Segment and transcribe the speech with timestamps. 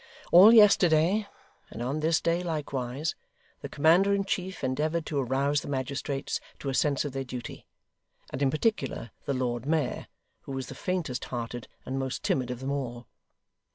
[0.31, 1.27] All yesterday,
[1.69, 3.13] and on this day likewise,
[3.61, 7.67] the commander in chief endeavoured to arouse the magistrates to a sense of their duty,
[8.31, 10.07] and in particular the Lord Mayor,
[10.41, 13.05] who was the faintest hearted and most timid of them all.